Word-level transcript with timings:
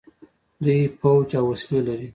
دوی 0.63 0.81
پوځ 0.99 1.29
او 1.39 1.45
وسلې 1.51 1.79
لري. 1.87 2.07